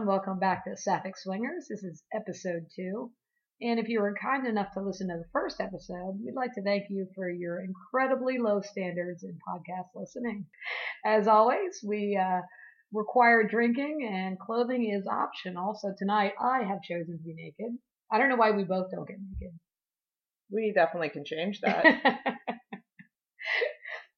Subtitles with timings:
[0.00, 1.66] and welcome back to Sapphic Swingers.
[1.68, 3.10] This is episode two.
[3.60, 6.62] And if you were kind enough to listen to the first episode, we'd like to
[6.62, 10.46] thank you for your incredibly low standards in podcast listening.
[11.04, 12.40] As always, we uh,
[12.94, 15.74] require drinking and clothing is optional.
[15.78, 17.76] So tonight I have chosen to be naked.
[18.10, 19.54] I don't know why we both don't get naked.
[20.50, 22.14] We definitely can change that.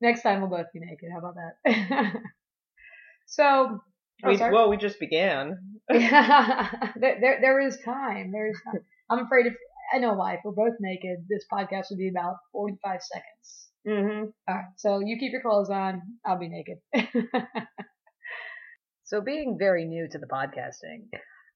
[0.01, 1.09] Next time we'll both be naked.
[1.12, 2.12] How about that?
[3.27, 3.80] so,
[4.25, 4.53] we, sorry.
[4.53, 5.57] well, we just began.
[5.89, 8.31] there, there, there is time.
[8.33, 8.83] There is time.
[9.11, 9.55] I'm afraid if
[9.93, 10.35] I know why.
[10.35, 13.69] If we're both naked, this podcast would be about 45 seconds.
[13.87, 14.25] Mm-hmm.
[14.48, 14.65] All right.
[14.77, 16.03] So you keep your clothes on.
[16.25, 16.79] I'll be naked.
[19.05, 21.09] so being very new to the podcasting,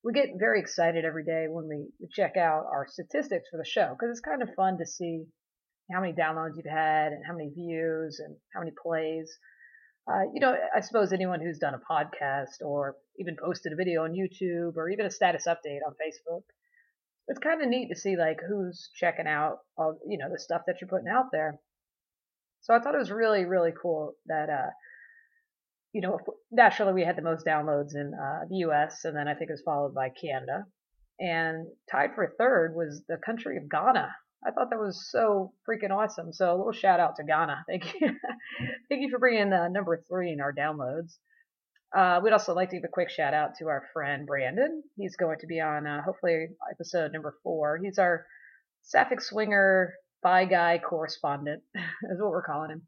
[0.04, 3.90] we get very excited every day when we check out our statistics for the show
[3.92, 5.24] because it's kind of fun to see
[5.92, 9.38] how many downloads you've had and how many views and how many plays.
[10.08, 14.04] Uh, you know, I suppose anyone who's done a podcast or even posted a video
[14.04, 16.42] on YouTube or even a status update on Facebook,
[17.28, 20.62] it's kind of neat to see like who's checking out all, you know, the stuff
[20.66, 21.58] that you're putting out there.
[22.62, 24.70] So I thought it was really, really cool that, uh,
[25.92, 26.18] you know,
[26.50, 29.04] naturally we had the most downloads in uh, the U.S.
[29.04, 30.66] and then I think it was followed by Canada,
[31.18, 34.14] and tied for third was the country of Ghana.
[34.46, 36.32] I thought that was so freaking awesome.
[36.32, 37.64] So a little shout out to Ghana.
[37.66, 38.08] Thank you,
[38.88, 41.16] thank you for bringing uh, number three in our downloads.
[41.96, 44.82] Uh, we'd also like to give a quick shout out to our friend Brandon.
[44.96, 47.78] He's going to be on uh, hopefully episode number four.
[47.82, 48.26] He's our
[48.82, 52.82] Sapphic Swinger bi guy correspondent, is what we're calling him.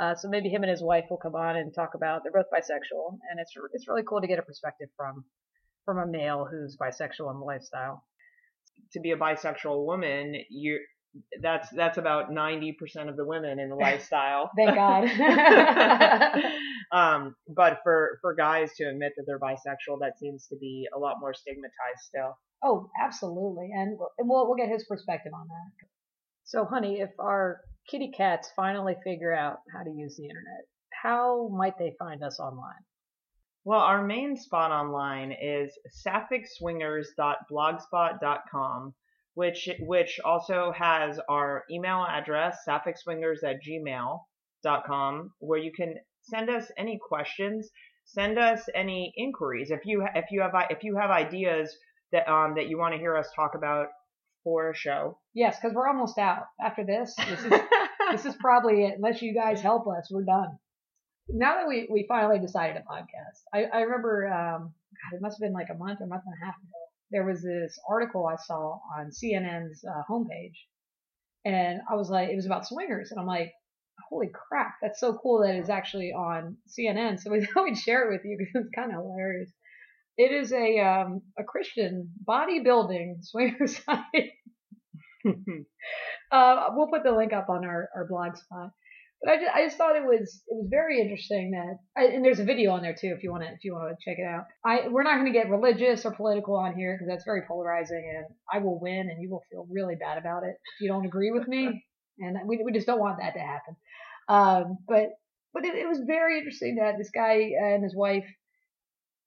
[0.00, 2.22] Uh, so maybe him and his wife will come on and talk about.
[2.22, 5.24] They're both bisexual, and it's it's really cool to get a perspective from
[5.84, 8.04] from a male who's bisexual in the lifestyle.
[8.92, 10.80] To be a bisexual woman, you
[11.40, 14.50] that's that's about 90% of the women in the lifestyle.
[14.56, 15.08] Thank God.
[16.92, 20.98] um, but for for guys to admit that they're bisexual, that seems to be a
[20.98, 22.36] lot more stigmatized still.
[22.64, 25.86] Oh, absolutely, and we'll we'll get his perspective on that.
[26.44, 30.66] So, honey, if our kitty cats finally figure out how to use the internet,
[31.02, 32.84] how might they find us online?
[33.64, 35.72] Well, our main spot online is
[36.04, 38.94] sapphicswingers.blogspot.com,
[39.34, 46.70] which which also has our email address, sapphicswingers at gmail.com, where you can send us
[46.76, 47.70] any questions,
[48.04, 49.70] send us any inquiries.
[49.70, 51.74] If you if you have if you have ideas
[52.12, 53.88] that um that you want to hear us talk about
[54.44, 55.18] for a show.
[55.34, 57.14] Yes, because we're almost out after this.
[57.16, 57.52] This is
[58.10, 58.94] this is probably it.
[58.96, 60.58] Unless you guys help us, we're done.
[61.28, 65.36] Now that we, we finally decided to podcast, I, I remember, um, God, it must
[65.36, 66.81] have been like a month or month and a half ago.
[67.12, 70.56] There was this article I saw on CNN's uh, homepage,
[71.44, 73.52] and I was like, it was about swingers, and I'm like,
[74.08, 77.20] holy crap, that's so cool that it's actually on CNN.
[77.20, 79.50] So we thought we'd share it with you because it's kind of hilarious.
[80.18, 84.32] It is a um, a Christian bodybuilding swinger site.
[86.32, 88.70] uh, we'll put the link up on our, our blog spot.
[89.22, 92.24] But I just, I just thought it was it was very interesting that I, and
[92.24, 94.18] there's a video on there too if you want to if you want to check
[94.18, 94.46] it out.
[94.64, 98.04] I we're not going to get religious or political on here because that's very polarizing
[98.16, 101.06] and I will win and you will feel really bad about it if you don't
[101.06, 101.84] agree with me
[102.18, 103.76] and we we just don't want that to happen.
[104.28, 105.10] Um, but
[105.54, 108.26] but it, it was very interesting that this guy and his wife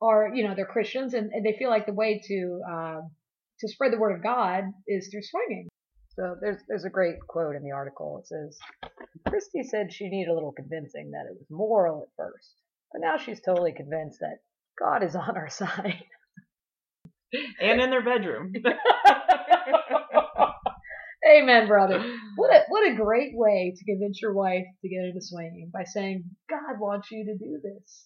[0.01, 3.11] are you know they're Christians and, and they feel like the way to um,
[3.61, 5.69] to spread the word of God is through swinging.
[6.15, 8.19] So there's there's a great quote in the article.
[8.19, 8.57] It says,
[9.27, 12.53] Christy said she needed a little convincing that it was moral at first,
[12.91, 14.37] but now she's totally convinced that
[14.79, 16.03] God is on our side.
[17.61, 18.53] and in their bedroom.
[21.29, 21.99] Amen, brother.
[22.35, 25.83] What a what a great way to convince your wife to get into swinging by
[25.83, 28.05] saying God wants you to do this.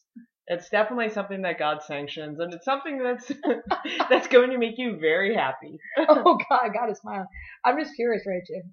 [0.52, 3.32] It's definitely something that God sanctions, and it's something that's
[4.10, 5.78] that's going to make you very happy.
[6.10, 7.28] oh God, God is smiling.
[7.64, 8.66] I'm just curious, Rach, if,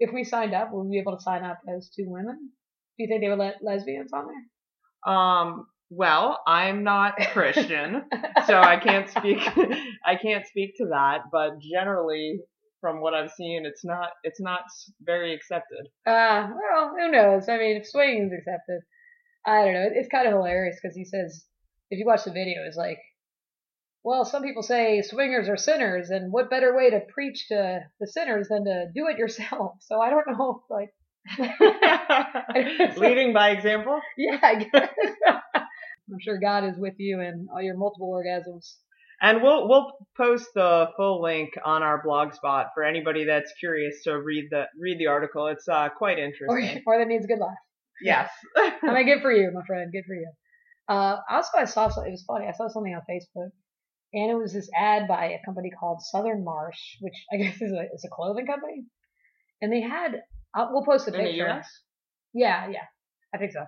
[0.00, 2.36] if we signed up, would we be able to sign up as two women?
[2.96, 5.14] Do you think they would let lesbians on there?
[5.14, 5.66] Um.
[5.90, 8.04] Well, I'm not Christian,
[8.46, 9.38] so I can't speak.
[10.04, 11.24] I can't speak to that.
[11.30, 12.40] But generally,
[12.80, 14.10] from what I've seen, it's not.
[14.22, 14.62] It's not
[15.02, 15.88] very accepted.
[16.06, 17.48] Uh, well, who knows?
[17.50, 18.80] I mean, if swinging's accepted,
[19.48, 19.88] I don't know.
[19.92, 21.44] It's kind of hilarious because he says,
[21.90, 22.98] if you watch the video, it's like,
[24.04, 28.06] well, some people say swingers are sinners, and what better way to preach to the
[28.06, 29.76] sinners than to do it yourself?
[29.80, 30.90] So I don't know, like.
[32.96, 34.00] Leading by example?
[34.16, 34.88] Yeah, I guess.
[35.26, 38.76] I'm sure God is with you and all your multiple orgasms.
[39.20, 44.04] And we'll we'll post the full link on our blog spot for anybody that's curious
[44.04, 45.48] to read the read the article.
[45.48, 46.82] It's uh, quite interesting.
[46.86, 47.58] Or, or that needs a good laugh.
[48.02, 48.30] Yes.
[48.56, 49.90] I mean, good for you, my friend.
[49.92, 50.30] Good for you.
[50.88, 51.86] Uh, also, I saw.
[51.86, 52.46] It was funny.
[52.48, 53.50] I saw something on Facebook.
[54.12, 57.72] and it was this ad by a company called Southern Marsh, which I guess is
[57.72, 58.84] a is a clothing company,
[59.60, 60.14] and they had
[60.56, 61.48] uh, we'll post a In the picture.
[61.48, 61.68] US?
[62.34, 62.86] Yeah, yeah,
[63.34, 63.64] I think so.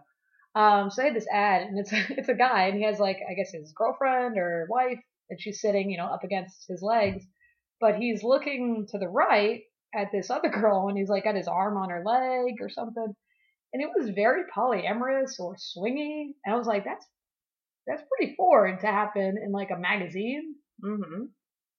[0.55, 3.19] Um, so they had this ad, and it's it's a guy, and he has like
[3.31, 4.99] I guess his girlfriend or wife,
[5.29, 7.25] and she's sitting, you know, up against his legs,
[7.81, 9.61] but he's looking to the right
[9.95, 13.13] at this other girl, and he's like got his arm on her leg or something,
[13.73, 17.07] and it was very polyamorous or swingy, and I was like, that's
[17.87, 20.55] that's pretty foreign to happen in like a magazine.
[20.83, 21.25] hmm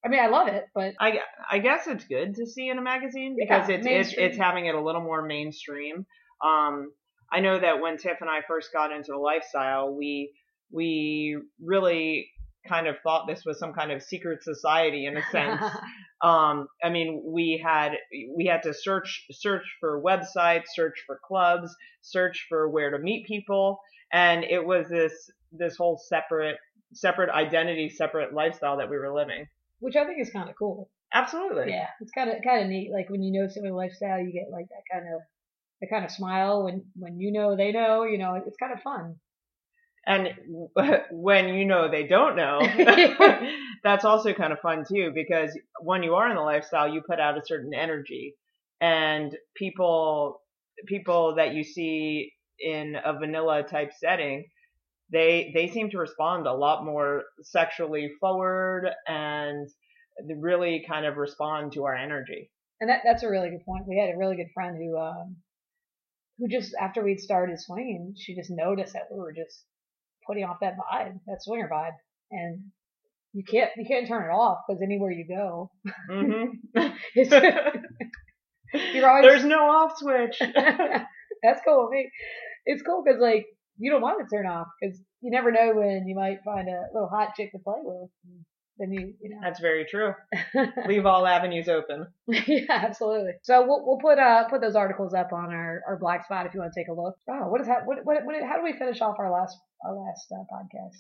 [0.04, 2.82] I mean, I love it, but I, I guess it's good to see in a
[2.82, 6.08] magazine Yeah, because it's, it's it's having it a little more mainstream.
[6.44, 6.92] Um,
[7.32, 10.34] I know that when Tiff and I first got into the lifestyle, we
[10.72, 12.32] we really
[12.68, 15.62] kind of thought this was some kind of secret society in a sense.
[16.22, 17.94] um, I mean, we had
[18.36, 23.26] we had to search search for websites, search for clubs, search for where to meet
[23.28, 23.80] people,
[24.12, 25.14] and it was this
[25.52, 26.58] this whole separate
[26.94, 29.46] separate identity, separate lifestyle that we were living.
[29.80, 30.90] which I think is kind of cool.
[31.14, 31.72] Absolutely.
[31.72, 32.92] Yeah, it's kind of kind of neat.
[32.94, 35.22] Like when you know someone's lifestyle, you get like that kind of
[35.82, 38.04] that kind of smile when when you know they know.
[38.04, 39.16] You know, it's kind of fun.
[40.06, 40.30] And
[41.12, 42.62] when you know they don't know,
[43.84, 47.20] that's also kind of fun too because when you are in the lifestyle, you put
[47.20, 48.36] out a certain energy,
[48.80, 50.42] and people
[50.88, 54.46] people that you see in a vanilla type setting,
[55.12, 59.70] they they seem to respond a lot more sexually forward and
[60.38, 62.52] really kind of respond to our energy.
[62.80, 63.88] And that that's a really good point.
[63.88, 65.38] We had a really good friend who um
[66.40, 69.64] who just after we'd started swinging, she just noticed that we were just
[70.32, 71.92] putting off that vibe, that swinger vibe,
[72.32, 72.64] and
[73.34, 75.70] you can't you can't turn it off because anywhere you go,
[76.10, 76.46] hmm
[77.16, 77.32] it's,
[78.94, 80.40] you're always There's no off switch.
[81.44, 82.10] That's cool with me.
[82.66, 83.46] It's cool because like
[83.78, 86.86] you don't want to turn off because you never know when you might find a
[86.94, 88.10] little hot chick to play with.
[88.82, 89.38] Then you you know.
[89.44, 90.16] That's very true.
[90.88, 92.08] Leave all avenues open.
[92.26, 93.34] yeah, absolutely.
[93.44, 96.56] So we'll we'll put uh put those articles up on our, our blog spot if
[96.56, 97.16] you want to take a look.
[97.30, 97.86] Oh, what is that?
[97.86, 99.56] What what, what how do we finish off our last
[99.86, 100.98] our last uh, podcast?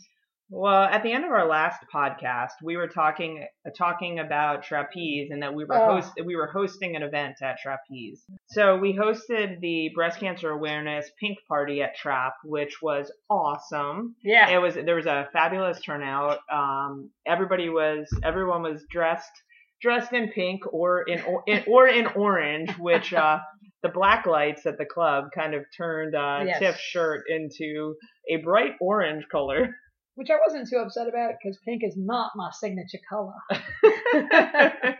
[0.54, 5.32] Well, at the end of our last podcast, we were talking uh, talking about trapeze
[5.32, 5.94] and that we were Oh.
[5.94, 8.26] host we were hosting an event at trapeze.
[8.50, 14.16] So we hosted the breast cancer awareness pink party at Trap, which was awesome.
[14.24, 14.50] Yeah.
[14.50, 16.40] It was there was a fabulous turnout.
[16.52, 19.32] Um, everybody was everyone was dressed
[19.82, 23.40] dressed in pink or in, or in or in orange, which uh,
[23.84, 26.60] the black lights at the club kind of turned uh, Yes.
[26.60, 27.96] Tiff's shirt into
[28.30, 29.70] a bright orange color.
[30.16, 33.34] Which I wasn't too upset about because pink is not my signature color.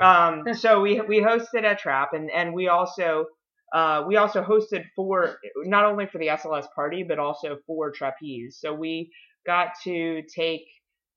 [0.02, 3.26] um, so we we hosted at Trap, and and we also
[3.74, 8.58] uh, we also hosted for not only for the SLS party, but also for trapeze.
[8.60, 9.12] So we
[9.46, 10.66] got to take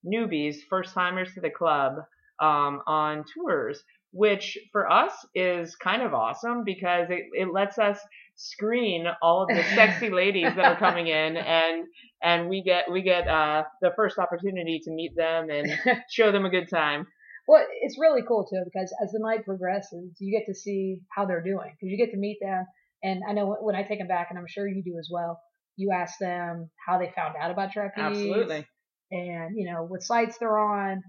[0.06, 1.96] newbies, first timers to the club,
[2.40, 8.00] um, on tours, which for us is kind of awesome because it, it lets us
[8.36, 11.86] screen all of the sexy ladies that are coming in and
[12.22, 15.72] and we get we get uh the first opportunity to meet them and
[16.10, 17.06] show them a good time
[17.48, 21.26] Well, it's really cool too because as the night progresses, you get to see how
[21.26, 22.66] they're doing because you get to meet them.
[23.04, 25.42] And I know when I take them back, and I'm sure you do as well.
[25.76, 28.66] You ask them how they found out about trapeze, absolutely
[29.12, 31.04] and you know what sites they're on,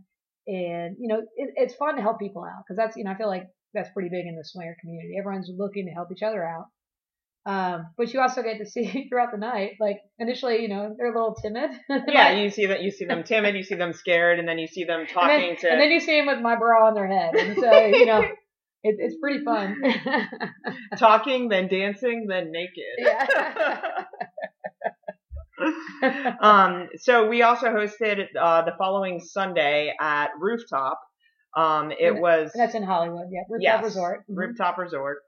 [0.46, 3.16] and you know it, it's fun to help people out because that's you know I
[3.16, 5.16] feel like that's pretty big in the swinger community.
[5.18, 6.66] Everyone's looking to help each other out.
[7.46, 11.12] Um, but you also get to see throughout the night, like initially, you know, they're
[11.12, 11.70] a little timid.
[12.08, 14.66] yeah you see that you see them timid you see them scared and then you
[14.66, 16.94] see them and talking then, to and then you see them with my bra on
[16.94, 18.20] their head, and so you know,
[18.82, 19.76] it, it's pretty fun.
[20.98, 23.26] talking then dancing then naked yeah.
[26.40, 31.00] um, so we also hosted uh, the following Sunday at Rooftop.
[31.56, 33.40] Um, it And- was And that's in Hollywood, yeah.
[33.48, 34.20] Rooftop yes, Resort.
[34.28, 34.36] Mhm.
[34.36, 35.18] Rooftop Resort.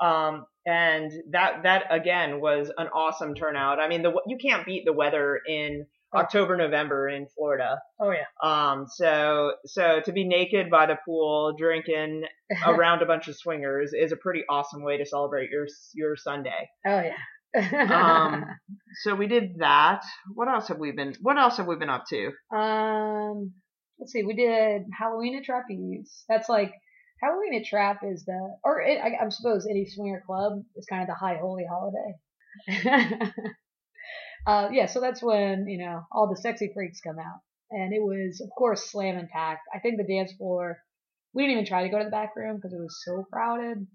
[0.00, 3.80] Um, and that that again was an awesome turnout.
[3.80, 5.86] I mean, the you can't beat the weather in.
[6.14, 7.78] October, November in Florida.
[7.98, 8.26] Oh yeah.
[8.42, 12.24] Um, so so to be naked by the pool, drinking
[12.66, 16.68] around a bunch of swingers is a pretty awesome way to celebrate your your Sunday.
[16.86, 17.16] oh yeah.
[17.54, 18.44] Um,
[19.04, 20.02] so we did that.
[20.34, 21.14] What else have we been?
[21.22, 22.32] What else have we been up to?
[22.54, 23.52] um,
[23.98, 24.22] let's see.
[24.22, 26.24] We did Halloween at Trapeze.
[26.28, 26.74] That's like
[27.22, 31.02] Halloween at Trap is the, or it, I, I suppose any swinger club is kind
[31.02, 33.32] of the high holy holiday.
[34.46, 34.86] uh, yeah.
[34.86, 38.50] So that's when you know all the sexy freaks come out, and it was of
[38.56, 39.62] course slam and packed.
[39.74, 40.78] I think the dance floor.
[41.34, 43.86] We didn't even try to go to the back room because it was so crowded.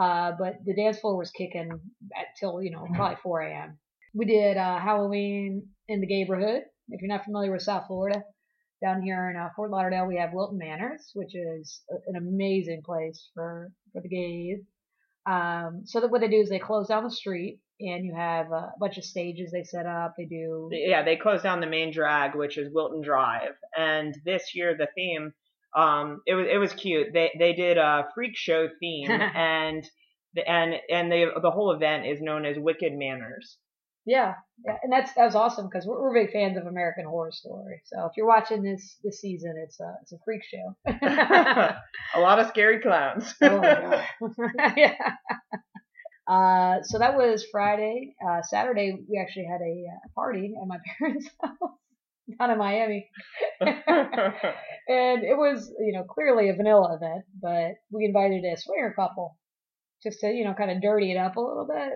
[0.00, 1.68] Uh, but the dance floor was kicking
[2.16, 3.78] at till you know probably 4 a.m.
[4.14, 8.22] We did uh, Halloween in the neighborhood, if you're not familiar with South Florida,
[8.80, 13.30] down here in uh, Fort Lauderdale, we have Wilton Manors, which is an amazing place
[13.34, 14.60] for for the gays.
[15.26, 18.50] Um, so that what they do is they close down the street, and you have
[18.52, 20.14] a bunch of stages they set up.
[20.16, 24.54] They do Yeah, they close down the main drag, which is Wilton Drive, and this
[24.54, 25.32] year the theme,
[25.76, 27.08] um, it was it was cute.
[27.12, 29.88] They they did a freak show theme, and
[30.34, 33.58] the and and they the whole event is known as Wicked Manors.
[34.06, 37.32] Yeah, yeah, and that's that was awesome because we're, we're big fans of American Horror
[37.32, 37.82] Story.
[37.84, 40.74] So if you're watching this this season, it's a it's a freak show.
[42.14, 43.34] a lot of scary clowns.
[43.42, 44.72] oh my god.
[44.76, 44.94] yeah.
[46.26, 48.14] Uh, so that was Friday.
[48.26, 51.72] Uh, Saturday we actually had a, uh party at my parents' house
[52.38, 53.10] down in Miami,
[53.60, 59.36] and it was you know clearly a vanilla event, but we invited a swinger couple
[60.02, 61.92] just to you know kind of dirty it up a little bit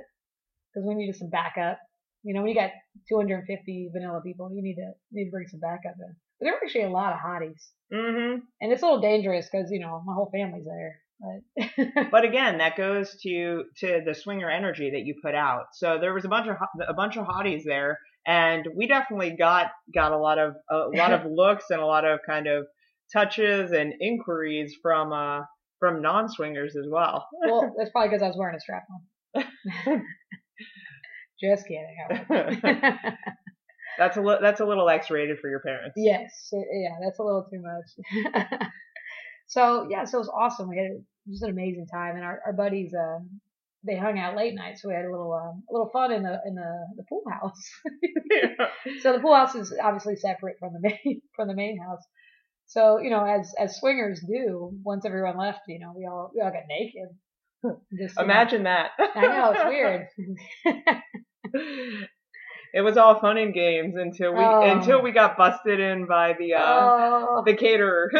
[0.73, 1.79] because we needed some backup.
[2.25, 2.71] You know, when you got
[3.09, 6.17] 250 vanilla people, you need to need to bring some backup in.
[6.41, 7.63] But there were actually a lot of hotties,
[7.93, 11.01] hmm and it's a little dangerous because you know my whole family's there.
[11.21, 15.67] But But again, that goes to to the swinger energy that you put out.
[15.75, 16.57] So there was a bunch of
[16.89, 21.13] a bunch of hotties there, and we definitely got got a lot of a lot
[21.13, 22.67] of looks and a lot of kind of
[23.13, 25.43] touches and inquiries from uh
[25.79, 27.29] from non swingers as well.
[27.47, 30.03] well, that's probably because I was wearing a strap on.
[31.41, 31.97] Just kidding.
[33.99, 35.95] That's a li- that's a little X rated for your parents.
[35.97, 38.61] yes, yeah, that's a little too much.
[39.49, 40.69] so yeah, so it was awesome.
[40.69, 43.41] We had just an amazing time, and our, our buddies, um,
[43.87, 46.23] they hung out late night, so we had a little um, a little fun in
[46.23, 47.71] the in the, the pool house.
[49.03, 52.03] so the pool house is obviously separate from the main from the main house.
[52.67, 56.41] So you know, as as swingers do, once everyone left, you know, we all we
[56.43, 57.17] all got naked.
[57.99, 58.91] Just Imagine that.
[58.99, 60.09] I know it's weird.
[62.75, 64.63] it was all fun and games until we Oh.
[64.63, 68.11] until we got busted in by the uh oh, the caterer.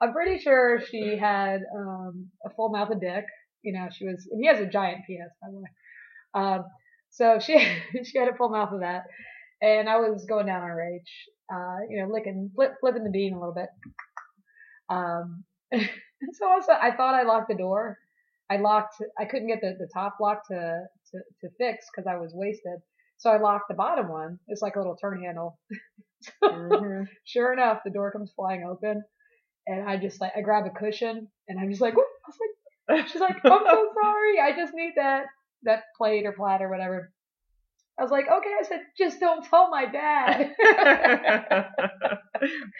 [0.00, 3.24] I'm pretty sure she had um, a full mouth of dick.
[3.62, 4.28] You know, she was.
[4.38, 5.70] He has a giant penis, by the way.
[6.34, 6.64] Um,
[7.10, 7.58] so she
[8.04, 9.04] she had a full mouth of that,
[9.62, 11.28] and I was going down on her H.
[11.52, 13.68] Uh, you know, licking, flip, flipping the bean a little bit.
[14.90, 15.44] Um,
[16.32, 17.98] so also, I thought I locked the door.
[18.50, 18.96] I locked.
[19.18, 20.56] I couldn't get the, the top lock to
[21.12, 22.78] to, to fix because I was wasted.
[23.18, 24.38] So I locked the bottom one.
[24.48, 25.58] It's like a little turn handle.
[26.42, 27.06] Mhm.
[27.24, 29.02] Sure enough, the door comes flying open,
[29.66, 32.06] and I just like I grab a cushion, and I'm just like, Whoop.
[32.88, 35.26] I was like, she's like, I'm so sorry, I just need that
[35.64, 37.12] that plate or plat or whatever.
[37.98, 38.52] I was like, okay.
[38.60, 40.54] I said, just don't tell my dad.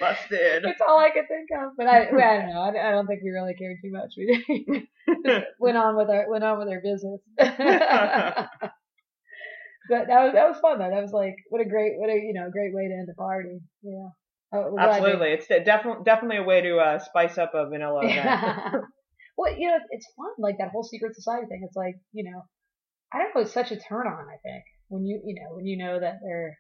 [0.01, 0.65] Busted.
[0.67, 2.61] It's all I could think of, but I, I don't know.
[2.61, 4.13] I, I don't think we really cared too much.
[5.09, 7.21] We just went on with our went on with our business.
[7.39, 7.49] but
[10.09, 10.91] that was that was fun though.
[10.91, 13.15] That was like what a great what a you know great way to end a
[13.15, 13.61] party.
[13.83, 14.09] Yeah.
[14.53, 17.69] Oh, we're glad they- Absolutely, it's definitely definitely a way to uh, spice up a
[17.69, 18.85] vanilla event.
[19.39, 20.31] Well, you know, it's fun.
[20.39, 21.63] Like that whole secret society thing.
[21.65, 22.43] It's like, you know,
[23.13, 23.43] I don't know.
[23.43, 24.27] It's such a turn on.
[24.29, 26.59] I think when you, you know, when you know that they're,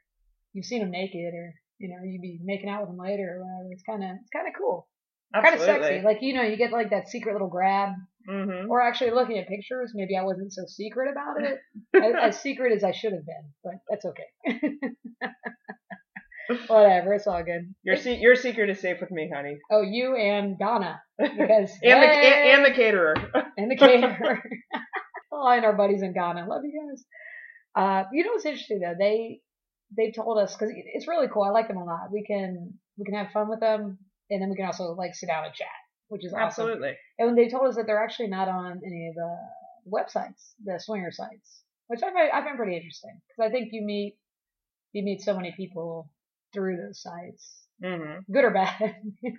[0.52, 3.44] you've seen them naked, or you know, you'd be making out with them later, or
[3.44, 3.68] whatever.
[3.72, 4.88] It's kind of, it's kind of cool.
[5.34, 6.00] Kind of sexy.
[6.04, 7.90] Like you know, you get like that secret little grab.
[8.28, 11.58] hmm Or actually looking at pictures, maybe I wasn't so secret about it.
[12.02, 14.70] as, as secret as I should have been, but that's okay.
[16.68, 17.74] Whatever, it's all good.
[17.82, 19.58] Your se- your secret is safe with me, honey.
[19.68, 21.36] Oh, you and Ghana because
[21.82, 23.14] and the and, and the caterer.
[23.56, 24.42] and the caterer.
[25.32, 26.46] oh, and our buddies in Ghana.
[26.48, 27.04] Love you guys.
[27.76, 28.94] Uh, you know what's interesting though?
[28.98, 29.40] They
[29.96, 31.42] they told us because it's really cool.
[31.42, 32.10] I like them a lot.
[32.10, 33.98] We can we can have fun with them,
[34.30, 35.68] and then we can also like sit down and chat,
[36.08, 36.46] which is awesome.
[36.46, 36.96] Absolutely.
[37.18, 39.36] And when they told us that they're actually not on any of the
[39.90, 43.84] websites, the swinger sites, which I find I find pretty interesting because I think you
[43.84, 44.16] meet
[44.92, 46.10] you meet so many people
[46.54, 48.94] through those sites, hmm good or bad.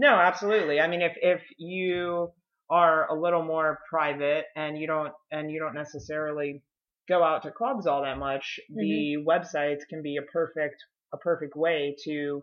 [0.00, 0.80] No, absolutely.
[0.80, 2.30] I mean, if if you
[2.70, 6.62] are a little more private and you don't and you don't necessarily
[7.08, 10.76] go out to clubs all that much, the websites can be a perfect
[11.12, 12.42] a perfect way to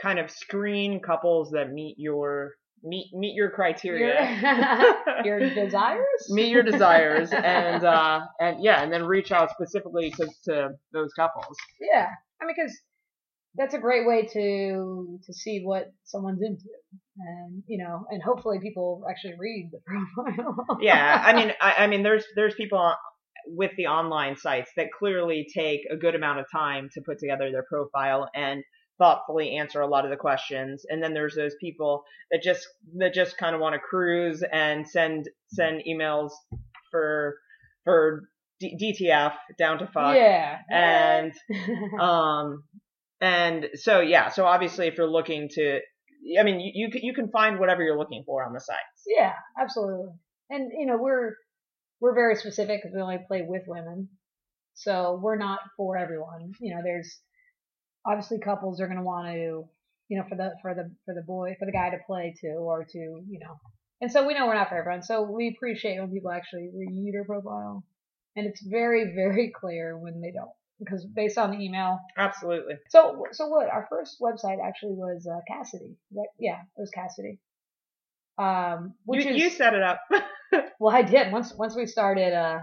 [0.00, 2.52] kind of screen couples that meet your
[2.82, 4.14] meet meet your criteria.
[5.24, 6.26] Your desires.
[6.30, 11.12] meet your desires and uh and yeah and then reach out specifically to to those
[11.14, 12.08] couples Yeah,
[12.40, 12.76] I mean, because
[13.54, 16.64] that's a great way to to see what someone's into,
[17.18, 20.78] and you know, and hopefully people actually read the profile.
[20.80, 22.94] yeah i mean I, I mean there's there's people on,
[23.46, 27.50] with the online sites that clearly take a good amount of time to put together
[27.50, 28.62] their profile and
[28.98, 32.66] thoughtfully answer a lot of the questions and then there's those people that just
[32.98, 36.30] that just kind of want to cruise and send send emails
[36.90, 37.34] for
[37.84, 38.28] for
[38.60, 41.32] D- DTF down to fuck yeah, and
[42.00, 42.62] um
[43.22, 45.78] And so yeah, so obviously if you're looking to,
[46.38, 49.04] I mean, you you can, you can find whatever you're looking for on the sites.
[49.06, 50.10] Yeah, absolutely.
[50.50, 51.36] And you know, we're
[52.02, 54.08] we're very specific because we only play with women,
[54.74, 56.52] so we're not for everyone.
[56.58, 57.18] You know, there's
[58.04, 59.64] obviously couples are going to want to,
[60.08, 62.48] you know, for the for the for the boy for the guy to play to
[62.48, 63.56] or to you know,
[64.00, 65.04] and so we know we're not for everyone.
[65.04, 67.84] So we appreciate when people actually read your profile,
[68.34, 72.00] and it's very very clear when they don't because based on the email.
[72.18, 72.74] Absolutely.
[72.88, 73.68] So so what?
[73.70, 75.94] Our first website actually was uh, Kasidie.
[76.12, 76.26] Right?
[76.36, 77.38] Yeah, it was Kasidie.
[78.38, 80.00] Um, which you, is you set it up.
[80.80, 82.32] well, I did once once we started.
[82.32, 82.60] Uh,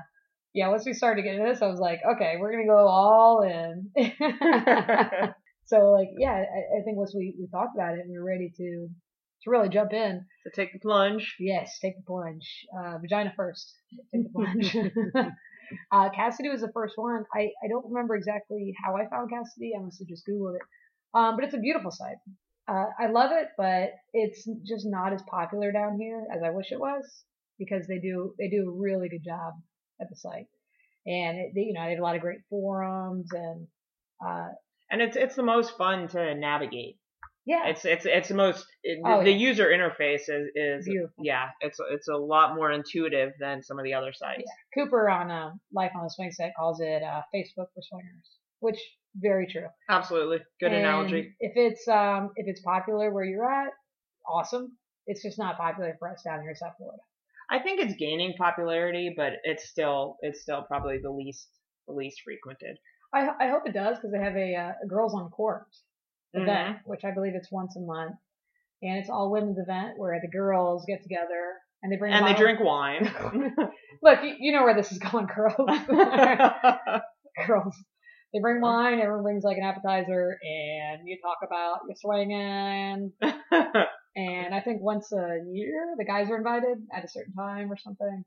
[0.54, 3.42] yeah, once we started getting into this, I was like, okay, we're gonna go all
[3.44, 3.92] in.
[5.66, 8.26] so like, yeah, I, I think once we we talked about it, and we were
[8.26, 8.90] ready to
[9.44, 10.26] to really jump in.
[10.46, 11.36] to take the plunge.
[11.40, 12.66] Yes, take the plunge.
[12.78, 13.74] Uh, vagina first.
[14.14, 14.76] Take the plunge.
[15.92, 17.24] uh, Kasidie was the first one.
[17.34, 19.72] I, I don't remember exactly how I found Kasidie.
[19.78, 20.62] I must have just Googled it.
[21.14, 22.18] Um, but it's a beautiful site.
[22.68, 26.72] Uh, I love it, but it's just not as popular down here as I wish
[26.72, 27.24] it was
[27.60, 29.54] because they do they do a really good job
[30.02, 30.48] at the site,
[31.06, 33.68] and it, they, you know they have a lot of great forums and
[34.26, 34.50] uh,
[34.90, 36.98] And it's it's the most fun to navigate.
[37.46, 39.38] yeah, It's it's it's the most it, Oh, the yeah.
[39.50, 41.24] user interface is is Beautiful.
[41.24, 44.50] yeah it's it's a lot more intuitive than some of the other sites.
[44.74, 48.28] Cooper on uh, Life on the Swing Set calls it uh, Facebook for swingers,
[48.60, 48.80] which
[49.16, 49.68] very true.
[49.90, 51.34] Absolutely, good And analogy.
[51.40, 53.72] If it's um if it's popular where you're at,
[54.28, 54.78] awesome.
[55.08, 57.02] It's just not popular for us down here in South Florida.
[57.52, 61.48] I think it's gaining popularity, but it's still it's still probably the least
[61.88, 62.78] the least frequented.
[63.14, 65.68] I I hope it does because they have a, uh, a girls on court
[66.36, 66.48] Mm-hmm.
[66.48, 68.16] event, which I believe it's once a month,
[68.84, 72.34] and it's all women's event where the girls get together and they bring And they
[72.36, 73.06] drink wine.
[74.04, 75.56] Look, you, you know where this is going, girls.
[77.48, 77.76] girls.
[78.32, 79.00] They bring wine.
[79.00, 83.12] Everyone brings like an appetizer, and you talk about your swinging.
[84.16, 87.78] And I think once a year, the guys are invited at a certain time or
[87.78, 88.24] something.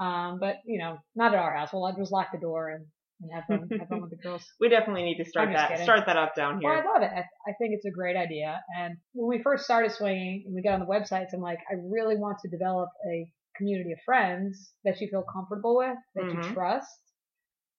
[0.00, 1.70] Um, but you know, not at our house.
[1.72, 2.86] We'll just lock the door and,
[3.20, 4.44] and have fun, have fun with the girls.
[4.60, 5.84] we definitely need to start that kidding.
[5.84, 6.70] start that up down here.
[6.70, 7.10] Well, I love it.
[7.14, 8.60] I, I think it's a great idea.
[8.78, 11.74] And when we first started swinging and we got on the websites, I'm like, I
[11.84, 16.44] really want to develop a community of friends that you feel comfortable with, that Mhm.
[16.44, 16.88] you trust.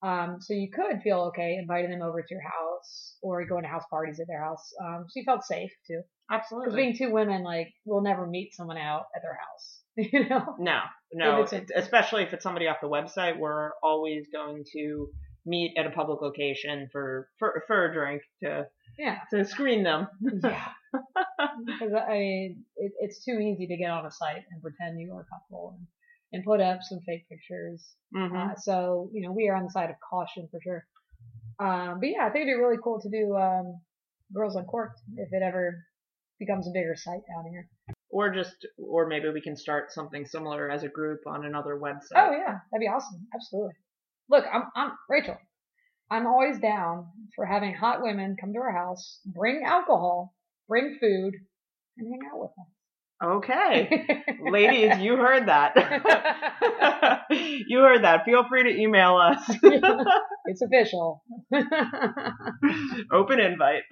[0.03, 3.69] Um, so you could feel okay inviting them over to your house or going to
[3.69, 4.71] house parties at their house.
[4.84, 6.01] Um, so you felt safe too.
[6.31, 6.65] Absolutely.
[6.67, 9.81] Because being two women, like, we'll never meet someone out at their house.
[10.12, 10.55] You know?
[10.60, 10.79] No,
[11.13, 15.08] no, If a- especially if it's somebody off the website, we're always going to
[15.45, 18.65] meet at a public location for for, for a drink to
[18.99, 19.19] Yeah.
[19.31, 20.08] to screen them.
[20.43, 20.67] Yeah.
[21.65, 25.13] Because I mean, it, it's too easy to get on a site and pretend you
[25.13, 25.88] are a couple and,
[26.36, 27.95] and put up some fake pictures.
[28.13, 30.86] hmm Uh, so you know, we are on the side of caution for sure.
[31.60, 33.80] Um, but yeah, I think it'd be really cool to do um,
[34.34, 35.84] Girls on Court if it ever
[36.38, 37.69] becomes a bigger site down here.
[38.10, 42.17] Or just, or maybe we can start something similar as a group on another website.
[42.17, 43.28] Oh yeah, that'd be awesome.
[43.34, 43.74] Absolutely.
[44.30, 45.38] Look, I'm I'm Rachel.
[46.12, 50.36] I'm always down for having hot women come to our house, bring alcohol,
[50.67, 51.34] bring food,
[51.98, 52.52] and hang out with
[53.23, 54.06] Okay,
[54.51, 55.73] ladies, you heard that.
[57.30, 58.25] you heard that.
[58.25, 59.39] Feel free to email us.
[60.45, 61.23] it's official.
[63.13, 63.84] Open invite.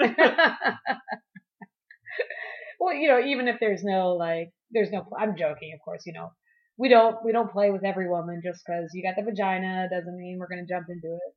[2.79, 5.07] well, you know, even if there's no like, there's no.
[5.17, 6.03] I'm joking, of course.
[6.05, 6.33] You know,
[6.77, 10.17] we don't we don't play with every woman just because you got the vagina doesn't
[10.17, 11.33] mean we're gonna jump into it.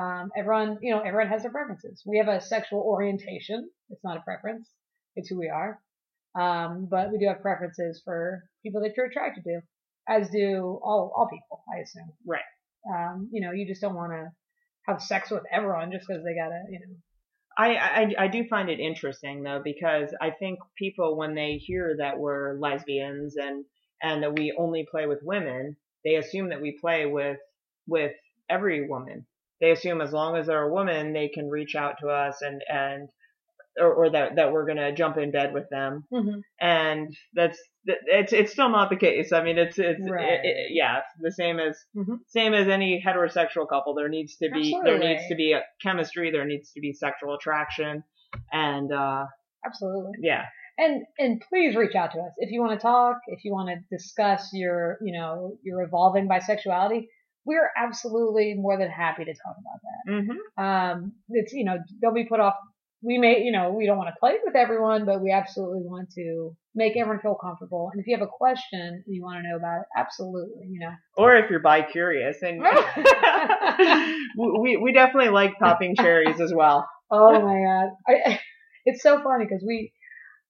[0.00, 2.02] Um, everyone, you know, everyone has their preferences.
[2.06, 3.68] We have a sexual orientation.
[3.90, 4.70] It's not a preference.
[5.14, 5.78] It's who we are.
[6.38, 9.60] Um, but we do have preferences for people that you're attracted to,
[10.08, 12.12] as do all all people, I assume.
[12.26, 12.40] Right.
[12.88, 14.30] Um, you know, you just don't want to
[14.86, 16.94] have sex with everyone just because they gotta, you know.
[17.58, 21.96] I, I I do find it interesting though because I think people when they hear
[21.98, 23.64] that we're lesbians and
[24.00, 27.38] and that we only play with women, they assume that we play with
[27.88, 28.12] with
[28.48, 29.26] every woman.
[29.60, 32.62] They assume as long as they're a woman, they can reach out to us and
[32.68, 33.08] and
[33.80, 36.04] or, or that that we're gonna jump in bed with them.
[36.12, 36.40] Mm-hmm.
[36.60, 39.32] And that's it's it's still not the case.
[39.32, 40.24] I mean, it's it's Right.
[40.34, 42.18] it, it, yeah, it's the same as Mhm.
[42.26, 43.94] same as any heterosexual couple.
[43.94, 46.30] There needs to be there needs to be a chemistry.
[46.30, 48.04] There needs to be sexual attraction,
[48.52, 49.24] and uh
[49.66, 50.12] Absolutely.
[50.20, 50.44] yeah,
[50.78, 53.68] And and please reach out to us if you want to talk, if you want
[53.70, 57.06] to discuss your you know your evolving bisexuality.
[57.44, 60.22] We're absolutely more than happy to talk about that.
[60.22, 62.54] hmm Um, it's you know don't be put off.
[63.02, 66.10] We may you know we don't want to play with everyone, but we absolutely want
[66.16, 67.90] to make everyone feel comfortable.
[67.92, 70.80] And if you have a question and you want to know about it, absolutely you
[70.80, 70.92] know.
[71.16, 72.60] or if you're bi curious, and
[74.36, 76.88] we we definitely like popping cherries as well.
[77.10, 78.40] Oh my god, I,
[78.84, 79.92] it's so funny because we,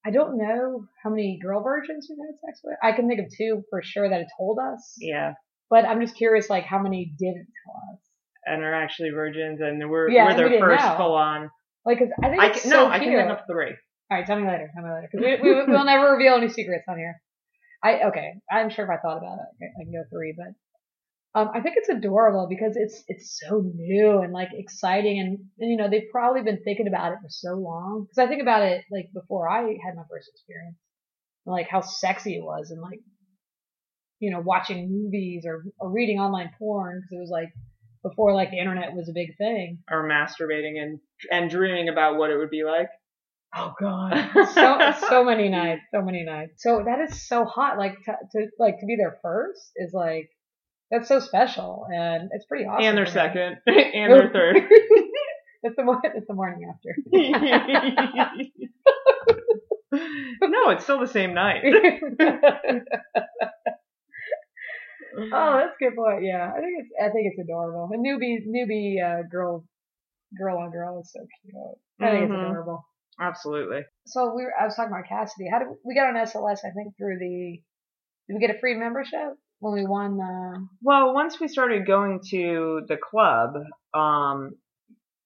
[0.04, 2.76] I don't know how many girl virgins we've had sex with.
[2.82, 5.34] I can think of two for sure that have told us, Yeah.
[5.70, 8.00] but I'm just curious, like how many didn't tell us.
[8.46, 11.50] And are actually virgins, and we're Yeah, we're and we their didn't first full on.
[11.88, 13.72] Like, 'cause I think I can, so no, I can think of three.
[14.10, 14.70] All right, tell me later.
[14.74, 15.08] Tell me later.
[15.10, 17.20] 'Cause we, we, we'll never reveal any secrets on here.
[17.82, 18.34] I okay.
[18.50, 20.34] I'm sure if I thought about it, I can- I can go three.
[20.36, 25.38] But um, I think it's adorable because it's it's so new and like exciting, and,
[25.58, 28.04] and you know they've probably been thinking about it for so long.
[28.04, 30.76] Because I think about it like before I had my first experience,
[31.46, 33.00] and, like how sexy it was, and like
[34.18, 37.50] you know watching movies or or reading online porn because it was like
[38.02, 39.78] before like the internet was a big thing.
[39.90, 42.88] Or masturbating and and dreaming about what it would be like.
[43.56, 46.62] Oh god, so so many nights, so many nights.
[46.62, 47.78] So that is so hot.
[47.78, 50.30] Like to, to like to be there first is like
[50.90, 52.84] that's so special, and it's pretty awesome.
[52.84, 54.56] and their second, and their third.
[55.62, 56.94] it's the it's the morning after.
[60.42, 61.62] no, it's still the same night.
[65.32, 66.24] Oh, that's a good point.
[66.24, 67.88] Yeah, I think it's I think it's adorable.
[67.92, 69.64] A newbie newbie uh, girl
[70.38, 71.54] girl on girl is so cute.
[72.00, 72.34] I think Mhm.
[72.34, 72.84] it's adorable.
[73.20, 73.82] Absolutely.
[74.06, 75.50] So we were, I was talking about Kasidie.
[75.50, 76.58] How did we got on SLS?
[76.64, 77.60] I think through the
[78.28, 82.20] did we get a free membership when we won the Well, once we started going
[82.30, 83.54] to the club,
[83.94, 84.52] um,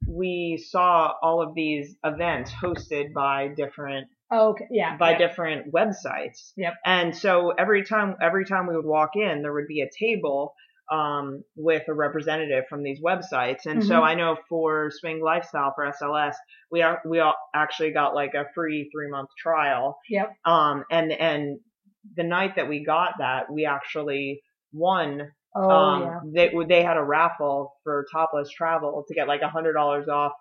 [0.09, 4.67] we saw all of these events hosted by different okay.
[4.71, 4.97] Yeah.
[4.97, 5.19] by yeah.
[5.19, 6.53] different websites.
[6.57, 6.75] Yep.
[6.85, 10.55] And so every time every time we would walk in, there would be a table
[10.91, 13.67] um, with a representative from these websites.
[13.67, 14.03] And so Mhm.
[14.05, 16.35] I know for Swing Lifestyle for SLS,
[16.71, 19.99] we are, we all actually got like a free three month trial.
[20.11, 20.33] Yep.
[20.45, 21.61] Um, and and
[22.17, 24.43] the night that we got that, we actually
[24.73, 25.31] won.
[25.55, 26.49] Oh, um, yeah.
[26.51, 30.33] they they had a raffle for Topless Travel to get like a hundred dollars off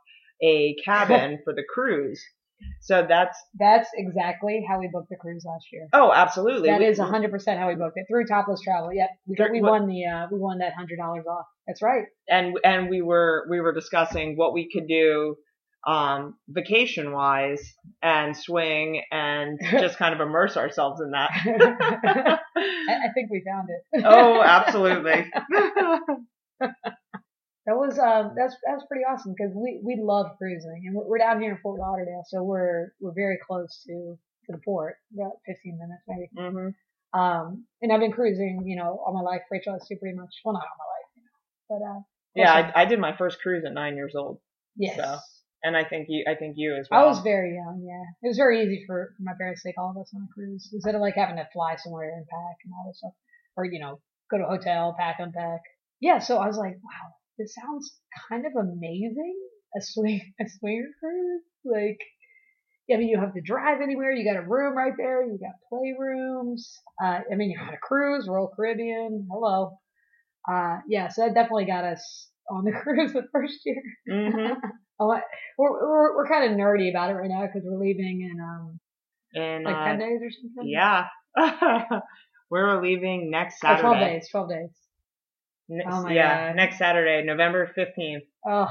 [0.41, 2.21] a cabin for the cruise.
[2.81, 5.87] So that's That's exactly how we booked the cruise last year.
[5.93, 6.69] oh, absolutely.
[6.69, 8.91] That We- is 100% how we booked it through Topless Travel.
[8.93, 9.09] Yep.
[9.27, 11.45] We, we won the, uh, we won that $100 off.
[11.67, 12.05] That's right.
[12.27, 15.35] and and we were we were discussing what we could do
[15.87, 17.61] um vacation wise
[18.03, 21.31] and swing and just kind of immerse ourselves in that
[22.55, 24.03] I, I think we found it.
[24.05, 25.31] oh absolutely
[27.71, 31.17] That was um that's that's pretty awesome because we we love cruising and we're, we're
[31.19, 35.39] down here in Fort Lauderdale, so we're we're very close to to the port, about
[35.47, 36.27] 15 minutes maybe.
[36.35, 39.43] hmm Um, and I've been cruising, you know, all my life.
[39.49, 40.35] Rachel has pretty much.
[40.43, 41.37] Well, not all my life, you know,
[41.71, 42.01] but uh,
[42.35, 42.71] yeah.
[42.75, 44.41] I, I did my first cruise at nine years old
[44.75, 44.97] yes.
[44.97, 45.19] So,
[45.63, 46.99] and i think you i think you as well.
[46.99, 48.03] I was very young, yeah.
[48.21, 50.33] It was very easy for, for my parents to take all of us on a
[50.33, 53.13] cruise instead of like having to fly somewhere and pack and all this stuff,
[53.55, 55.61] or you know, go to a hotel, pack, unpack.
[56.01, 57.95] Yeah, so I was like, wow, this sounds
[58.29, 59.35] kind of amazing.
[59.77, 61.99] A swing, a swinger cruise, like.
[62.93, 64.11] I mean, you don't have to drive anywhere.
[64.11, 65.23] You got a room right there.
[65.23, 66.61] You got playrooms.
[67.01, 69.27] Uh, I mean, you're on a cruise, Royal Caribbean.
[69.31, 69.77] Hello.
[70.51, 73.81] Uh, yeah, so that definitely got us on the cruise the first year.
[74.09, 74.53] hmm
[74.99, 75.21] I
[75.57, 78.79] we're we're, we're kind of nerdy about it right now because we're leaving in um
[79.33, 80.69] and like uh, ten days or something.
[80.69, 81.05] yeah
[82.51, 84.27] we're leaving next Oh, saturday twelve days.
[84.29, 84.69] Twelve days.
[85.71, 86.55] Oh my yeah God.
[86.55, 88.67] next saturday november 15th Oh,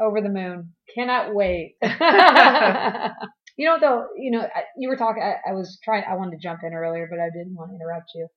[0.00, 0.72] over the moon.
[0.94, 1.76] Cannot wait.
[1.82, 5.22] you know though, you know, you were talking.
[5.22, 6.04] I, I was trying.
[6.08, 8.28] I wanted to jump in earlier, but I didn't want to interrupt you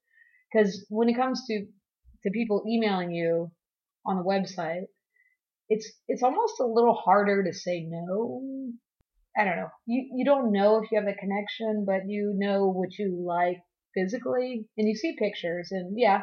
[0.52, 1.66] because when it comes to
[2.24, 3.52] to people emailing you
[4.06, 4.86] on the website,
[5.70, 8.72] it's it's almost a little harder to say no.
[9.38, 9.70] I don't know.
[9.86, 13.62] You you don't know if you have a connection, but you know what you like
[13.94, 16.22] physically, and you see pictures, and yeah,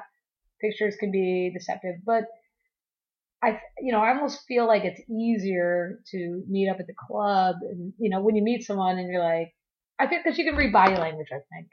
[0.65, 2.25] pictures can be deceptive, but
[3.43, 7.57] I, you know, I almost feel like it's easier to meet up at the club,
[7.63, 9.55] and you know, when you meet someone and you're like,
[9.99, 11.29] I think because you can read body language.
[11.31, 11.69] I think.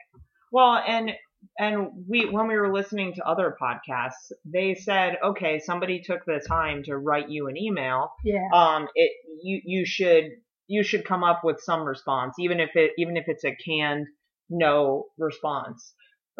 [0.52, 1.12] Well, and
[1.58, 6.42] and we when we were listening to other podcasts, they said, okay, somebody took the
[6.46, 8.12] time to write you an email.
[8.24, 8.48] Yeah.
[8.52, 10.30] Um, it you you should
[10.66, 14.06] you should come up with some response, even if it even if it's a canned
[14.50, 15.94] no response.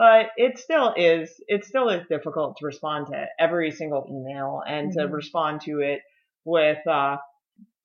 [0.05, 4.91] But it still is it still is difficult to respond to every single email and
[4.95, 5.13] to Mhm.
[5.21, 6.01] respond to it
[6.45, 7.19] with uh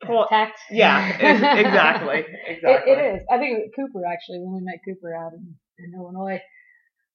[0.10, 0.58] well, Tact.
[0.72, 0.98] yeah
[1.66, 2.20] exactly
[2.54, 3.20] exactly It, it is.
[3.30, 5.44] I think Cooper actually, when we met Cooper out in,
[5.78, 6.42] in Illinois,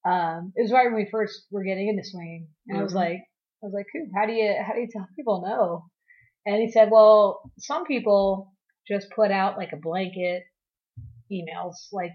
[0.05, 3.03] um, it was right when we first were getting into swinging, and I was Mhm.
[3.05, 3.21] like,
[3.63, 5.85] I was like, Coop, how do you how do you tell people no?
[6.47, 8.53] And he said, well, some people
[8.87, 10.43] just put out like a blanket
[11.31, 12.13] emails, like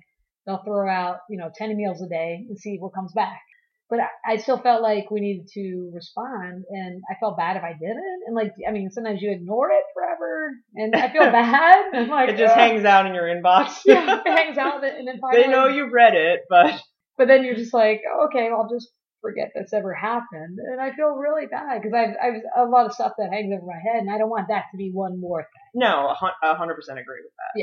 [0.47, 3.41] they'll throw out you know ten meals a day and see what comes back.
[3.89, 7.63] But I, I still felt like we needed to respond, and I felt bad if
[7.63, 8.19] I didn't.
[8.27, 11.85] And like, I mean, sometimes you ignore it forever, and I feel bad.
[11.93, 13.75] I'm like, it just hangs out in your inbox.
[13.85, 16.81] Yeah, it hangs out, and then finally, they know you've read it, but
[17.17, 18.89] but then you're just like, okay, I'll just
[19.21, 22.93] forget that's ever happened, and I feel really bad because I've I've a lot of
[22.93, 25.43] stuff that hangs over my head, and I don't want that to be one more
[25.43, 25.81] thing.
[25.81, 27.57] no, a hundred percent agree with that.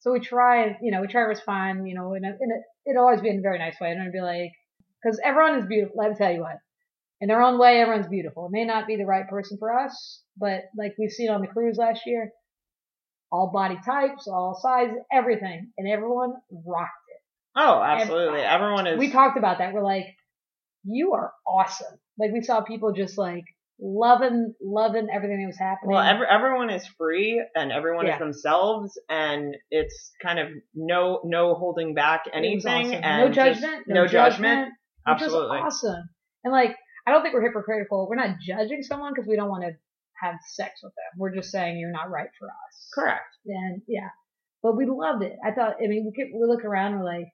[0.00, 2.90] So we try, you know, we try to respond, you know, in a, in a,
[2.90, 3.90] it'll always be in a very nice way.
[3.90, 4.52] And I'd be like,
[5.02, 5.96] because everyone is beautiful.
[5.98, 6.56] Let me tell you what,
[7.20, 8.46] in their own way, everyone's beautiful.
[8.46, 11.46] It may not be the right person for us, but like we've seen on the
[11.46, 12.32] cruise last year,
[13.30, 16.32] all body types, all sizes, everything, and everyone
[16.66, 17.22] rocked it.
[17.56, 18.40] Oh, absolutely.
[18.40, 18.42] Everybody.
[18.42, 18.98] Everyone is.
[18.98, 19.72] We talked about that.
[19.72, 20.16] We're like,
[20.84, 21.98] you are awesome.
[22.18, 23.44] Like we saw people just like
[23.80, 25.92] loving, loving everything that was happening.
[25.94, 28.14] well, every, everyone is free and everyone Yeah.
[28.14, 33.04] is themselves, and it's kind of no no holding back anything awesome.
[33.04, 34.68] and no judgment, no judgment.
[35.06, 35.58] which Absolutely.
[35.58, 36.10] awesome.
[36.44, 38.06] And like, I don't think we're hypocritical.
[38.08, 39.72] We're not judging someone because we don't want to
[40.22, 41.18] have sex with them.
[41.18, 42.88] We're just saying you're not right for us.
[42.94, 43.34] Correct.
[43.46, 44.08] And yeah,
[44.62, 45.36] but we loved it.
[45.44, 45.76] I thought.
[45.82, 46.98] I mean, we could, we look around.
[46.98, 47.28] We're like,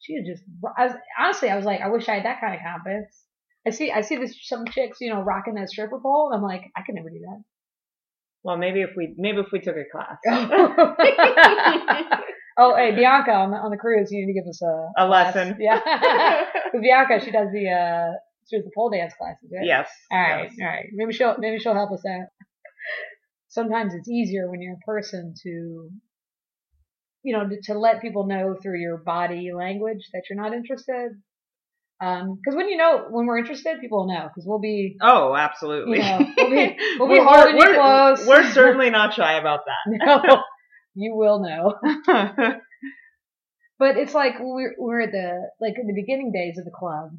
[0.00, 0.42] she is just.
[0.78, 3.24] I was honestly, I was like, I wish I had that kind of confidence.
[3.66, 6.42] I see, I see this some chicks, you know, rocking that stripper pole, and I'm
[6.42, 7.42] like, I could never do that.
[8.42, 10.16] Well, maybe if we maybe if we took a class,
[12.56, 15.06] oh, hey, Bianca on the on the cruise, you need to give us a a
[15.06, 15.56] lesson.
[15.60, 15.78] Yeah.
[16.80, 18.12] Bianca, she does the uh
[18.48, 19.66] she does the pole dance classes, right?
[19.66, 19.90] yes.
[20.10, 20.54] All right, yes.
[20.58, 20.86] all right.
[20.92, 22.28] Maybe she'll maybe she'll help us out.
[23.48, 25.90] Sometimes it's easier when you're in person to
[27.22, 31.12] you know, to, to let people know through your body language that you're not interested.
[32.02, 35.36] Um, cause when you know, when we're interested, people will know, cause we'll be, Oh,
[35.36, 35.98] absolutely.
[35.98, 38.26] You know, we'll be- we'll be We're- holding you we're, close.
[38.26, 39.98] We're certainly not shy about that.
[40.26, 40.42] no,
[40.94, 41.74] you will know.
[43.78, 47.12] But it's like we're we're at the like in the beginning days of the club.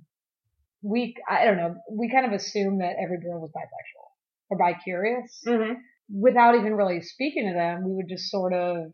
[0.84, 1.76] We I don't know.
[1.92, 4.08] We kind of assumed that every girl was bisexual
[4.52, 5.74] or bi-curious hmm
[6.14, 7.84] without even really speaking to them.
[7.84, 8.92] We would just sort of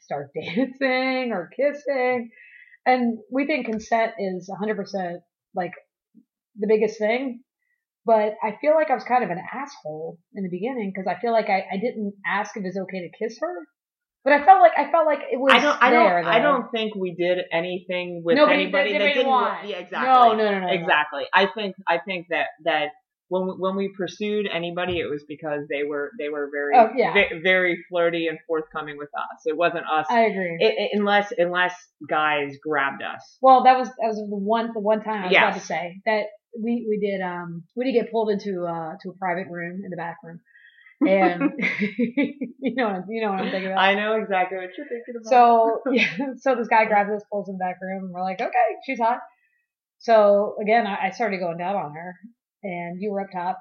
[0.00, 2.30] start dancing or kissing,
[2.86, 5.18] and we think consent is 100%
[5.54, 5.72] like
[6.58, 7.42] the biggest thing.
[8.06, 11.20] But I feel like I was kind of an asshole in the beginning because I
[11.20, 13.54] feel like I, I didn't ask if it's okay to kiss her.
[14.24, 15.82] But I felt like I felt like it was I don't.
[15.82, 16.22] I there.
[16.22, 16.30] don't.
[16.30, 19.26] I don't think we did anything with Nobody- anybody they- that didn't.
[19.28, 19.66] want.
[19.68, 20.08] Yeah, exactly.
[20.08, 20.72] No, no, no, no, no.
[20.72, 21.22] Exactly.
[21.32, 21.74] I think.
[21.88, 22.88] I think that that
[23.30, 26.90] when we, when we pursued anybody, it was because they were they were very Oh,
[26.94, 27.14] yeah.
[27.14, 29.40] ve- very flirty and forthcoming with us.
[29.46, 30.06] It wasn't us.
[30.10, 30.58] I agree.
[30.60, 31.74] i i unless unless
[32.08, 33.38] guys grabbed us.
[33.40, 36.00] well, that was that was the one the one time I was about to say
[36.06, 36.24] that
[36.62, 39.90] we we did um we did get pulled into uh to a private room in
[39.90, 40.40] the back room,
[41.06, 41.52] and
[42.58, 43.78] you know what- you know what I'm thinking about.
[43.90, 45.30] I know exactly what you're thinking about.
[45.30, 48.40] So yeah, so this guy grabs us, pulls in the back room, and we're like,
[48.40, 49.20] okay, she's hot.
[49.98, 52.16] So again, I, I started going down on her,
[52.62, 53.58] and you were up top,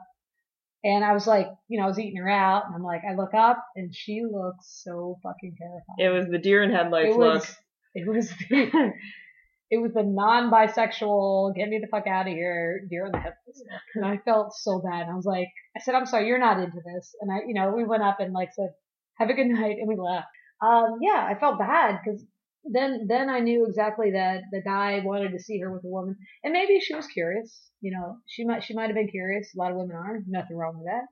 [0.83, 3.15] and I was like, you know, I was eating her out, and I'm like, I
[3.15, 5.97] look up, and she looks so fucking terrifying.
[5.97, 7.55] it was the deer in headlights it was, look.
[7.95, 8.93] It was the,
[9.71, 13.63] it was the non-bisexual, get me the fuck out of here, deer in the headlights
[13.69, 13.81] look.
[13.95, 15.07] And I felt so bad.
[15.09, 17.13] I was like, I said, I'm sorry, you're not into this.
[17.19, 18.69] And I, you know, we went up and like said,
[19.17, 20.27] have a good night, and we left.
[20.61, 22.23] Um, yeah, I felt bad because
[22.63, 26.17] then, then I knew exactly that the guy wanted to see her with a woman,
[26.43, 27.69] and maybe she was curious.
[27.81, 29.51] You know, she might, she might have been curious.
[29.55, 30.19] A lot of women are.
[30.27, 31.05] Nothing wrong with that.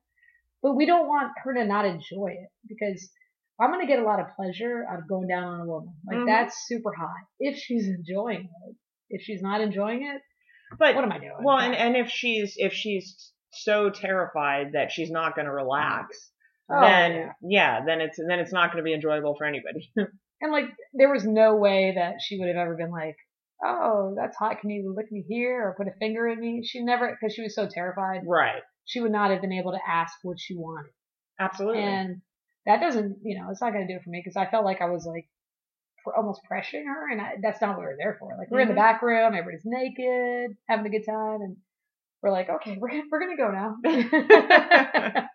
[0.62, 3.10] But we don't want her to not enjoy it because
[3.62, 5.94] I'm going to get a lot of pleasure out of going down on a woman.
[6.06, 6.26] Like Mhm.
[6.26, 7.16] that's super hot.
[7.40, 8.76] If she's enjoying it.
[9.10, 10.22] If she's not enjoying it,
[10.78, 11.38] But what am I doing?
[11.42, 16.32] well, and and if she's if she's so terrified that she's not going to relax,
[16.70, 17.32] Oh, then yeah.
[17.42, 17.86] yeah.
[17.86, 19.90] then it's then it's not going to be enjoyable for anybody.
[20.42, 23.16] And like, there was no way that she would have ever been like,
[23.64, 24.60] oh, that's hot.
[24.62, 26.64] Can you lick me here or put a finger in me?
[26.64, 28.62] She never, because she was so terrified, right.
[28.86, 30.92] she would not have been able to ask what she wanted.
[31.40, 31.82] Absolutely.
[31.84, 32.22] And
[32.66, 34.66] that doesn't, you know, it's not going to do it for me because I felt
[34.66, 35.28] like I was like
[36.04, 38.36] pr- almost pressuring her, and I, that's not what we were there for.
[38.38, 38.78] Like we're in the Mhm.
[38.78, 41.58] back room, everybody's naked, having a good time, and
[42.22, 43.78] we're like, okay, we're we're gonna go now.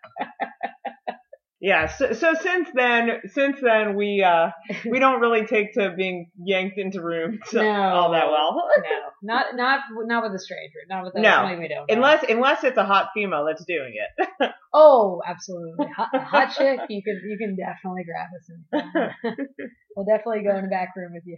[1.62, 1.86] yeah.
[1.86, 4.50] So, so since then, since then we uh
[4.84, 7.62] we don't really take to being yanked into rooms No.
[7.62, 8.68] all that well.
[9.22, 11.30] no, not not not with a stranger, not with a, No.
[11.30, 11.88] somebody we don't.
[11.88, 11.94] know.
[11.94, 14.50] Unless unless it's a hot female that's doing it.
[14.74, 18.50] oh, absolutely, hot, hot chick, you can you can definitely grab us.
[18.50, 21.36] And, we'll definitely go in the back room with you.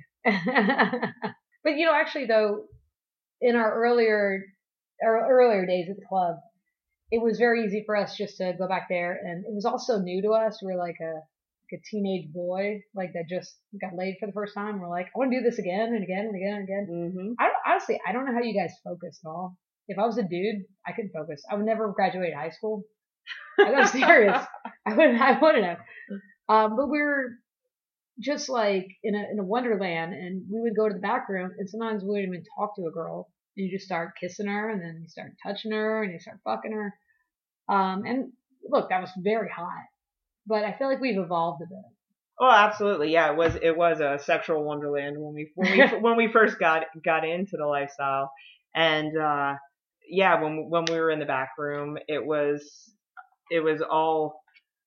[1.62, 2.64] but you know, actually though,
[3.42, 4.40] in our earlier
[5.04, 6.36] our earlier days at the club,
[7.10, 9.98] it was very easy for us just to go back there, and it was also
[9.98, 10.60] new to us.
[10.62, 11.20] We were like a
[11.72, 14.80] like a teenage boy, like that just got laid for the first time.
[14.80, 16.86] We're like, I want to do this again and again and again and again.
[16.90, 17.32] mm-hmm.
[17.38, 19.56] I don't, honestly, I don't know how you guys focus at all.
[19.88, 21.42] If I was a dude, I could focus.
[21.50, 22.84] I would never graduate high school.
[23.58, 24.42] I'm serious.
[24.86, 25.20] I wouldn't.
[25.20, 25.78] I wouldn't have.
[26.48, 27.30] Um, but we were
[28.20, 31.52] just like in a in a wonderland, and we would go to the back room,
[31.58, 33.28] and sometimes we wouldn't even talk to a girl.
[33.54, 36.72] You just start kissing her, and then you start touching her, and you start fucking
[36.72, 36.94] her.
[37.68, 38.32] Um, and
[38.68, 39.84] look, that was very hot,
[40.46, 41.84] but I feel like we've evolved a bit.
[42.40, 43.12] Oh, absolutely.
[43.12, 46.58] Yeah, it was it was a sexual wonderland when we when we when we first
[46.58, 48.32] got got into the lifestyle,
[48.74, 49.54] and uh,
[50.08, 52.92] yeah, when when we were in the back room, it was
[53.50, 54.40] it was all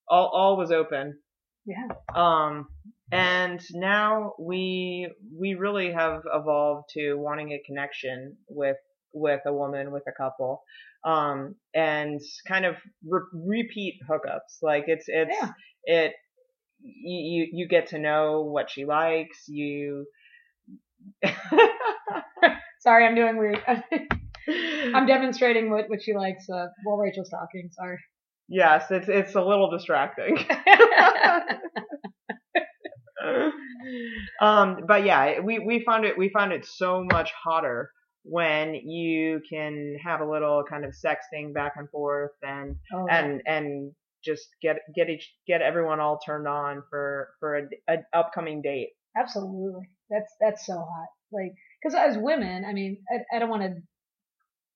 [0.09, 1.19] all all was open.
[1.67, 1.87] Yeah.
[2.15, 2.67] Um,
[3.11, 8.77] and now we we really have evolved to wanting a connection with
[9.13, 10.63] with a woman with a couple
[11.05, 12.75] um and kind of
[13.07, 15.51] re- repeat hookups like it's it's Yeah.
[15.85, 16.13] it
[16.81, 20.05] you, you get to know what she likes you
[22.79, 23.61] Sorry, I'm doing weird.
[23.67, 27.69] I'm demonstrating what what she likes uh, while Rachel's talking.
[27.71, 27.97] Sorry.
[28.49, 30.37] Yes it's it's a little distracting
[34.41, 37.91] um, but yeah, we, we found it we found it so much hotter
[38.23, 43.41] when you can have a little kind of sexting back and forth and oh, and
[43.45, 43.91] and
[44.23, 48.89] just get get each get everyone all turned on for for a, a upcoming date.
[49.19, 49.89] absolutely.
[50.09, 51.07] That's that's so hot.
[51.31, 53.81] Like, because as women, I mean, I, I don't want to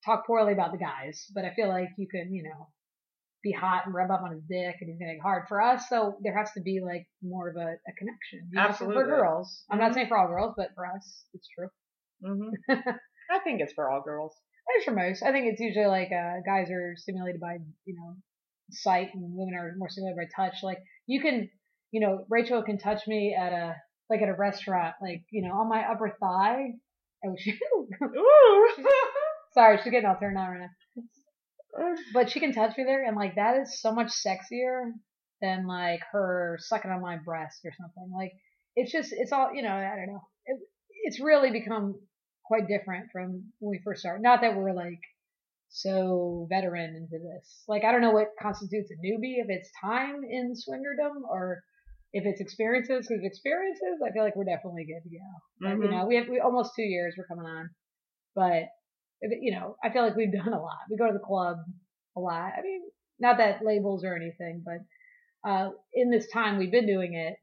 [0.05, 2.67] talk poorly about the guys, but I feel like you can, you know,
[3.43, 5.86] be hot and rub up on his dick and he's gonna get hard for us.
[5.89, 8.49] So there has to be like more of a, a connection.
[8.51, 9.04] You know, for- Absolutely.
[9.04, 11.69] For girls, I'm not saying for all girls, but for us, it's true.
[12.23, 12.49] hmm
[13.32, 14.36] I think it's for all girls.
[14.67, 15.23] There's for most.
[15.23, 18.15] I think it's usually like uh, guys are stimulated by you know
[18.71, 20.58] sight, and women are more stimulated by touch.
[20.63, 21.49] Like you can,
[21.91, 23.75] you know, Rachel can touch me at a
[24.10, 26.73] like at a restaurant, like you know, on my upper thigh.
[27.25, 27.58] Oh, she,
[28.04, 28.67] Ooh.
[29.54, 31.04] sorry, she's getting all turned on right now.
[32.13, 34.91] But she can touch me there, and like that is so much sexier
[35.41, 38.12] than like her sucking on my breast or something.
[38.15, 38.34] Like
[38.75, 40.21] it's just, it's all, you know, I don't know.
[40.45, 40.60] It,
[41.03, 41.95] it's really become
[42.45, 44.21] quite different from when we first started.
[44.21, 44.99] Not that we're like
[45.69, 47.63] so veteran into this.
[47.67, 51.63] Like I don't know what constitutes a newbie, if it's time in swingerdom or
[52.13, 53.07] if it's experiences.
[53.07, 55.25] Because experiences, I feel like we're definitely good to go.
[55.62, 55.84] But, Mhm.
[55.84, 57.69] You know, we have we almost two years we're coming on,
[58.36, 58.63] but
[59.21, 60.79] you know, I feel like we've done a lot.
[60.89, 61.57] We go to the club
[62.17, 62.51] a lot.
[62.57, 62.81] I mean,
[63.19, 67.36] not that labels or anything, but uh, in this time we've been doing it,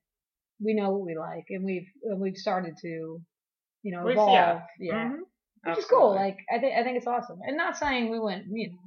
[0.60, 3.20] we know what we like, and we've and we've started to,
[3.82, 4.28] you know, evolve.
[4.34, 4.60] yeah.
[4.80, 5.18] yeah, Mhm.
[5.64, 6.14] which is cool.
[6.14, 8.78] Like I think I think it's awesome, and not saying we went, you know,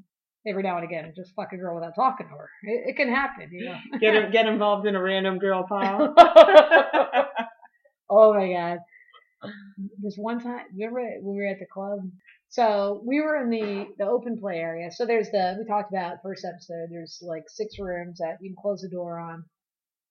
[0.46, 2.50] every now and again and just fuck a girl without talking to her.
[2.64, 3.78] It, it can happen, you know.
[4.00, 6.14] get get involved in a random girl pile.
[8.10, 8.80] oh my god.
[10.04, 12.00] This one time, remember when we were at the club?
[12.52, 14.92] So we were in the, the open play area.
[14.92, 18.58] So there's the, we talked about first episode, there's like six rooms that you can
[18.62, 19.46] close the door on.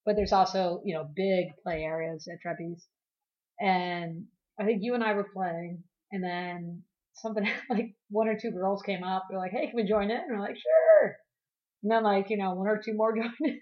[0.06, 2.86] But there's also, you know, big play areas at Trapeze.
[3.60, 4.24] And
[4.58, 8.80] I think you and I were playing and then something like one or two girls
[8.80, 9.26] came up.
[9.28, 10.16] They're like, hey, can we join in?
[10.16, 11.16] And we're like, sure.
[11.82, 13.60] And then like, you know, one or two more joined in.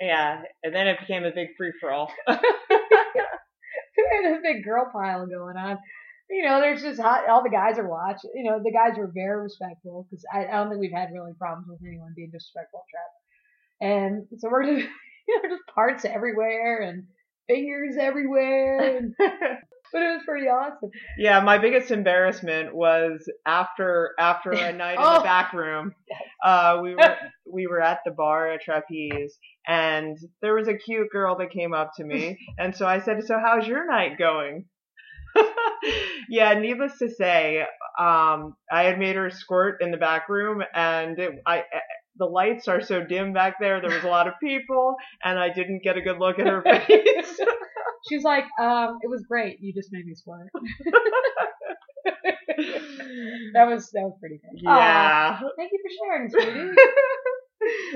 [0.00, 2.10] yeah, and then it became a big free for all.
[2.28, 5.76] we had this big girl pile going on.
[6.30, 8.30] You know, there's just hot, all the guys are watching.
[8.34, 11.32] You know, the guys were very respectful because I, I don't think we've had really
[11.38, 13.90] problems with anyone being disrespectful trap.
[13.90, 14.88] And so we're just,
[15.28, 17.04] you know, just parts everywhere and
[17.46, 18.96] fingers everywhere.
[18.96, 20.90] And, but it was pretty awesome.
[21.18, 25.18] Yeah, my biggest embarrassment was after after a night in Oh.
[25.18, 25.94] the back room.
[26.42, 27.16] Uh, we were
[27.52, 31.74] we were at the bar at Trapeze, and there was a cute girl that came
[31.74, 34.64] up to me, and so I said, "So how's your night going?"
[36.28, 37.62] yeah, needless to say,
[37.98, 41.64] um, I had made her squirt in the back room, and it, I.
[42.16, 43.80] The lights are so dim back there.
[43.80, 44.94] There was a lot of people,
[45.24, 47.40] and I didn't get a good look at her face.
[48.08, 49.58] She's like, um, it was great.
[49.60, 50.46] You just made me sweat.
[53.54, 54.60] that was that was pretty good.
[54.62, 55.40] Yeah.
[55.56, 56.74] thank you for sharing, sweetie.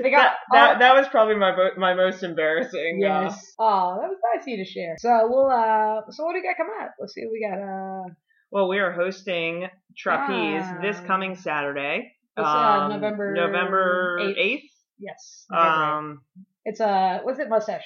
[0.01, 3.01] They got that, that, all- that was probably my my most embarrassing.
[3.03, 3.53] uh, Yes.
[3.59, 4.95] Oh, that was nice of you to share.
[4.99, 6.93] So we'll uh so what do we got coming up?
[6.99, 8.13] Let's see what we got uh
[8.51, 9.67] well, we are hosting
[9.97, 10.79] Trapeze Ah.
[10.81, 12.13] this coming Saturday.
[12.37, 14.37] It's, uh, November November 8th.
[14.37, 14.69] 8th.
[14.99, 15.45] yes.
[15.51, 15.83] November.
[15.83, 16.21] Um,
[16.65, 17.83] it's uh what's it mustache?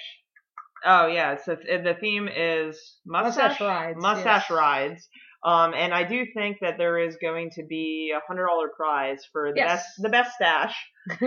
[0.85, 4.51] oh yeah, a, the theme is mustache, Mustache rides, mustache yes.
[4.51, 5.07] rides.
[5.45, 9.19] Um, and I do think that there is going to be a hundred dollar prize
[9.31, 9.71] for the Yes.
[9.71, 10.75] best the best stash.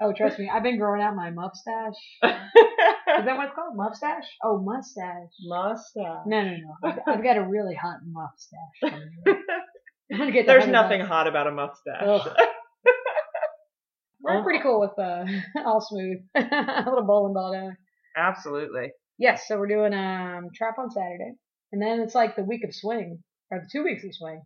[0.00, 1.94] oh, trust me, I've been growing out my mustache.
[2.24, 3.74] Is that what it's called?
[3.74, 4.24] Mustache?
[4.44, 5.32] Oh, mustache.
[5.46, 6.24] mustache.
[6.26, 6.74] No, no, no.
[6.84, 8.96] I've, I've got a really hot mustache.
[10.12, 11.08] I'm gonna get the There's nothing bucks.
[11.10, 12.28] hot about a mustache.
[14.20, 15.24] We're pretty cool with uh,
[15.64, 16.18] all smooth.
[16.36, 17.76] a little bowling ball down.
[18.16, 18.90] Absolutely.
[19.18, 21.32] Yes, so we're doing um trap on Saturday,
[21.72, 24.42] and then it's like the week of swing or the two weeks of swing.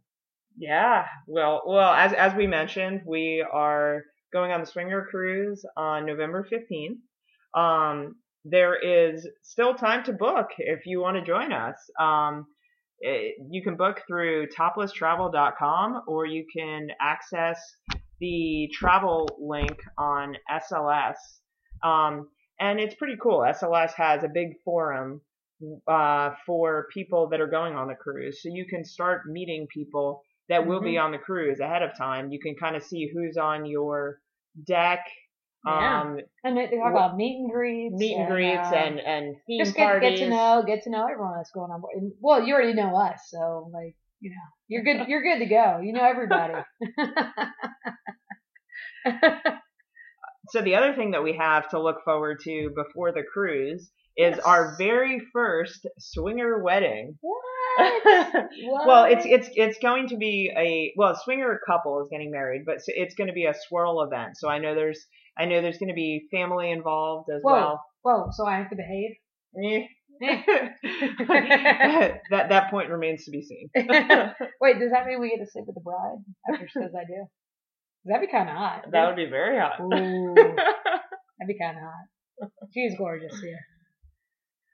[0.56, 1.06] Yeah.
[1.26, 4.02] Well, well, as as we mentioned, we are
[4.32, 6.98] going on the swinger cruise on November 15th.
[7.58, 11.76] Um, there is still time to book if you want to join us.
[12.00, 12.46] Um,
[13.00, 17.60] it, you can book through toplesstravel.com or you can access
[18.20, 21.16] the travel link on SLS.
[21.84, 22.28] Um,
[22.60, 23.40] and it's pretty cool.
[23.40, 25.20] SLS has a big forum
[25.86, 30.22] uh, for people that are going on the cruise, so you can start meeting people
[30.48, 31.04] that will be Mhm.
[31.04, 32.30] on the cruise ahead of time.
[32.32, 34.18] You can kind of see who's on your
[34.66, 35.00] deck,
[35.64, 36.00] Yeah.
[36.02, 39.64] um, And they talk about meet and greets, meet and greets, uh, and and theme
[39.64, 40.18] just get, parties.
[40.18, 41.94] get to know get to know everyone that's going on board.
[41.96, 45.46] And, well, you already know us, so like you know you're good you're good to
[45.46, 45.80] go.
[45.82, 46.54] You know everybody.
[50.48, 54.36] So the other thing that we have to look forward to before the cruise is
[54.36, 54.44] Yes.
[54.44, 57.16] our very first swinger wedding.
[57.20, 57.42] what?
[58.64, 58.86] What?
[58.86, 62.62] well, it's it's it's going to be a well, a swinger couple is getting married,
[62.66, 64.36] but it's- going to be a swirl event.
[64.36, 65.06] So I know there's
[65.38, 67.52] I know there's going to be family involved as Whoa.
[67.52, 67.84] well.
[68.02, 69.10] Whoa, so I have to behave?
[69.64, 69.86] Eh.
[72.30, 73.68] That that point remains to be seen.
[73.74, 76.18] Wait, does that mean we get to sleep with the bride
[76.52, 77.26] after she says I do?
[78.04, 78.84] That'd be kind of hot.
[78.90, 79.80] that would be very hot.
[79.80, 82.50] Ooh, that'd be kind of hot.
[82.74, 83.56] She's gorgeous, yeah.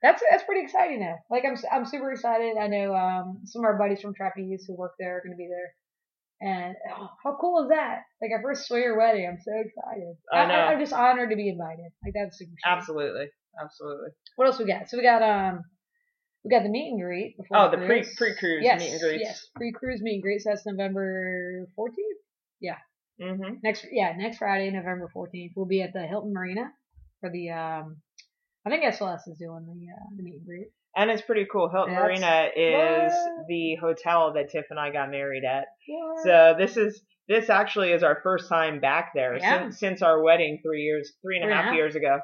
[0.03, 1.17] That's that's pretty exciting though.
[1.31, 2.57] Like I'm I'm super excited.
[2.57, 5.37] I know um some of our buddies from Trapeze who work there are going to
[5.37, 5.75] be there,
[6.41, 8.03] and oh, how cool is that?
[8.23, 9.27] Like our first swinger wedding.
[9.27, 10.15] I'm so excited.
[10.33, 10.55] I know.
[10.55, 11.91] I, am just honored to be invited.
[12.05, 12.51] Like that's super.
[12.51, 12.73] sweet.
[12.73, 13.27] Absolutely,
[13.61, 14.11] absolutely.
[14.37, 14.89] What else we got?
[14.89, 15.65] So we got um
[16.45, 18.93] we got the meet and greet before Oh, the the pre pre cruise yes, meet
[18.93, 19.25] and greets.
[19.25, 20.45] Yes, pre cruise meet and greets.
[20.45, 21.91] That's November 14th.
[22.61, 22.77] Yeah.
[23.21, 23.55] Mm-hmm.
[23.65, 25.51] Next yeah, next Friday, November 14th.
[25.57, 26.71] We'll be at the Hilton Marina
[27.21, 27.97] for the um
[28.69, 30.69] I think SLS is doing the uh, the meet and greet.
[30.97, 31.69] And it's pretty cool.
[31.71, 33.47] Hilton That's- Marina is What?
[33.49, 35.65] the hotel that Tiff and I got married at.
[35.87, 36.25] What?
[36.25, 39.61] So this is this actually is our first time back there Yeah.
[39.63, 41.75] since since our wedding three years three and a Three and half half.
[41.77, 42.19] years ago.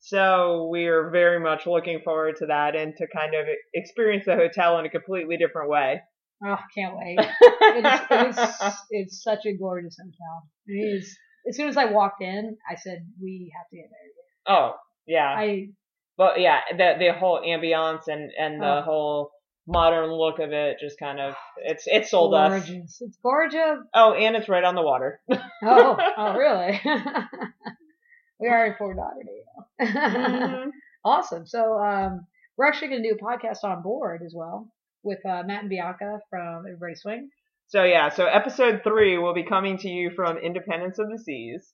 [0.00, 4.36] So we are very much looking forward to that and to kind of experience the
[4.36, 6.00] hotel in a completely different way.
[6.44, 7.18] oh, can't wait.
[7.60, 10.48] It is, it is it's such a gorgeous hotel.
[10.66, 11.16] It is.
[11.48, 14.14] As soon as I walked in, I said we have to get married.
[14.48, 14.76] oh
[15.08, 15.68] yeah, I
[16.16, 18.82] but yeah, the the whole ambiance and and the Oh.
[18.82, 19.30] whole
[19.70, 22.68] modern look of it just kind of it's it sold us.
[22.68, 23.80] It's gorgeous.
[23.94, 25.20] Oh, and it's right on the water.
[25.62, 26.80] Oh, oh, really?
[28.40, 29.66] we are in Fort Lauderdale.
[29.80, 30.70] Mhm.
[31.04, 31.46] awesome.
[31.46, 34.68] So, um, we're actually going to do a podcast on board as well
[35.02, 37.28] with uh, Matt and Bianca from Everybody Swing.
[37.68, 41.72] So yeah, so episode three will be coming to you from Independence of the Seas.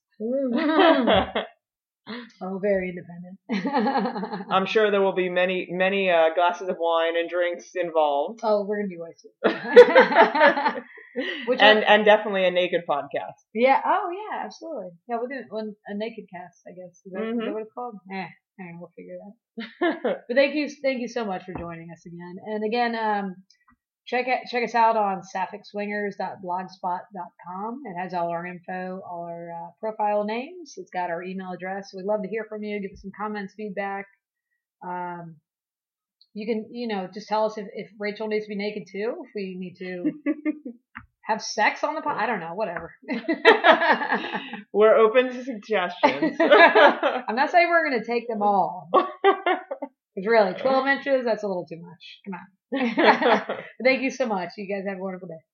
[2.42, 3.38] Oh, very independent.
[4.50, 8.64] I'm sure there will be many many uh, glasses of wine and drinks involved, oh,
[8.64, 9.30] we're to be wasted.
[11.46, 13.38] Which and I- and definitely a naked podcast.
[13.54, 13.80] yeah.
[13.84, 14.44] Oh, yeah.
[14.44, 14.90] Absolutely.
[15.08, 16.60] Yeah, we'll do one, a naked cast.
[16.66, 17.44] I guess is that, is Mhm.
[17.44, 17.94] that what it's called?
[18.12, 18.26] Eh,
[18.58, 19.36] hang on, we'll figure it out.
[20.28, 22.36] But thank you, thank you so much for joining us again.
[22.46, 23.36] And again, um,
[24.06, 27.82] check out, check us out on saphicswingers.blogspot.com.
[27.86, 30.74] It has all our info, all our uh, profile names.
[30.76, 31.92] It's got our email address.
[31.94, 32.80] We'd love to hear from you.
[32.80, 34.06] Give us some comments, feedback.
[34.86, 35.36] Um,
[36.34, 39.24] you can, you know, just tell us if, if Rachel needs to be naked too.
[39.24, 40.12] If we need to
[41.26, 42.18] have sex on the pod.
[42.18, 42.54] I don't know.
[42.54, 42.94] Whatever.
[44.72, 46.36] We're open to suggestions.
[46.40, 48.88] I'm not saying we're going to take them all.
[48.92, 52.20] Because really, 12 inches, that's a little too much.
[52.24, 52.46] Come on.
[53.84, 54.50] Thank you so much.
[54.56, 55.53] You guys have a wonderful day.